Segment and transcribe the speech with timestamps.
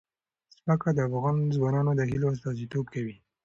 [0.63, 3.15] ځمکه د افغان ځوانانو د هیلو استازیتوب کوي.